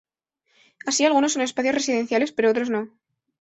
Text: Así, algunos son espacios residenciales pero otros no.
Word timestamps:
Así, 0.89 1.01
algunos 1.05 1.33
son 1.33 1.43
espacios 1.43 1.75
residenciales 1.75 2.31
pero 2.31 2.49
otros 2.49 2.71
no. 2.71 2.81